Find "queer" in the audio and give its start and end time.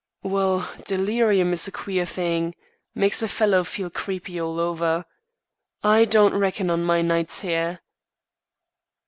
1.71-2.07